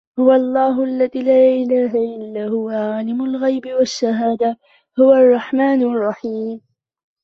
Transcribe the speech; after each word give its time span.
هو 0.19 0.31
الله 0.33 0.83
الذي 0.83 1.21
لا 1.23 1.43
إله 1.47 1.93
إلا 1.95 2.45
هو 2.47 2.69
عالم 2.69 3.23
الغيب 3.25 3.65
والشهادة 3.79 4.57
هو 4.99 5.13
الرحمن 5.13 5.81
الرحيم 5.83 6.61